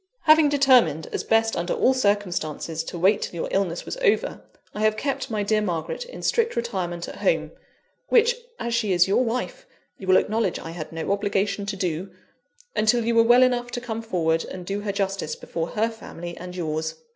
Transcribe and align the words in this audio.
"Having 0.21 0.49
determined, 0.49 1.05
as 1.11 1.23
best 1.23 1.55
under 1.55 1.73
all 1.75 1.93
circumstances, 1.93 2.83
to 2.85 2.97
wait 2.97 3.21
till 3.21 3.35
your 3.35 3.47
illness 3.51 3.85
was 3.85 3.97
over, 3.97 4.41
I 4.73 4.79
have 4.81 4.97
kept 4.97 5.29
my 5.29 5.43
dear 5.43 5.61
Margaret 5.61 6.05
in 6.05 6.23
strict 6.23 6.55
retirement 6.55 7.07
at 7.07 7.17
home 7.17 7.51
(which, 8.09 8.35
as 8.59 8.73
she 8.73 8.93
is 8.93 9.07
your 9.07 9.23
wife, 9.23 9.67
you 9.99 10.07
will 10.07 10.17
acknowledge 10.17 10.57
I 10.57 10.71
had 10.71 10.91
no 10.91 11.11
obligation 11.11 11.67
to 11.67 11.75
do), 11.75 12.09
until 12.75 13.05
you 13.05 13.13
were 13.13 13.21
well 13.21 13.43
enough 13.43 13.69
to 13.69 13.79
come 13.79 14.01
forward 14.01 14.43
and 14.43 14.65
do 14.65 14.79
her 14.81 14.91
justice 14.91 15.35
before 15.35 15.67
her 15.67 15.89
family 15.91 16.35
and 16.35 16.55
yours. 16.55 16.95